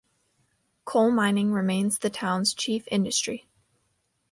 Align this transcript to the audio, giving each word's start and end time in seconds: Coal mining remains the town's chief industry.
Coal 0.83 1.11
mining 1.11 1.51
remains 1.51 1.99
the 1.99 2.09
town's 2.09 2.55
chief 2.55 2.87
industry. 2.89 3.47